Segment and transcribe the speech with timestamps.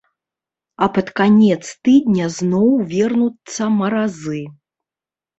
[0.83, 1.57] А пад канец
[1.87, 4.41] тыдня зноў вернуцца маразы.